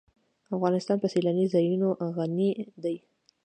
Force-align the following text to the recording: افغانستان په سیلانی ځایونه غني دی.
افغانستان 0.55 0.97
په 0.99 1.07
سیلانی 1.13 1.45
ځایونه 1.53 1.87
غني 2.15 2.51
دی. 2.83 2.95